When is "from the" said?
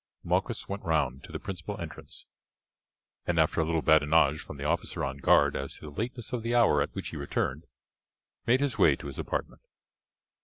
4.41-4.63